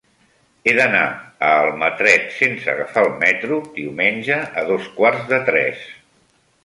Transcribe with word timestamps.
He 0.69 0.73
d'anar 0.77 1.01
a 1.49 1.51
Almatret 1.65 2.25
sense 2.37 2.71
agafar 2.73 3.03
el 3.09 3.13
metro 3.25 3.59
diumenge 3.79 4.39
a 4.63 4.65
dos 4.71 4.89
quarts 4.97 5.33
de 5.35 5.41
tres. 5.51 5.85